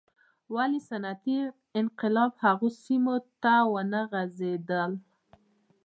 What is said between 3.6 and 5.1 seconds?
ونه غځېدل.